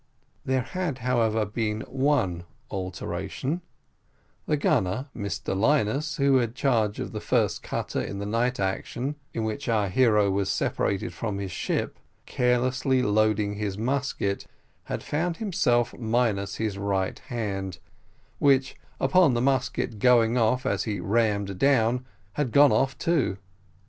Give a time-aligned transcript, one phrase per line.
[0.45, 3.61] There had, however, been one alteration;
[4.47, 9.13] the gunner, Mr Minus, who had charge of the first cutter in the night action
[9.31, 14.47] in which our hero was separated from his ship, carelessly loading his musket,
[14.85, 17.77] had found himself minus his right hand,
[18.39, 23.37] which, upon the musket going off as he rammed down, had gone off too.